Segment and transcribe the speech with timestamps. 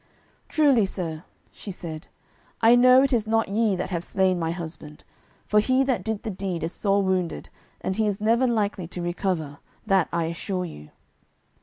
[0.49, 2.07] "Truly sir," she said,
[2.59, 5.03] "I know it is not ye that have slain my husband,
[5.45, 7.49] for he that did that deed is sore wounded,
[7.81, 10.89] and he is never likely to recover; that I assure you."